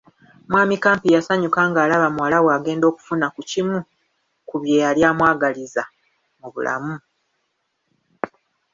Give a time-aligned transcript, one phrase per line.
[0.49, 3.79] Mwami Kampi yasanyuka ng’alaba muwala we agenda okufuna ku kimu
[4.47, 5.83] ku bye yali amwagaliza
[6.39, 6.95] mu bulamu.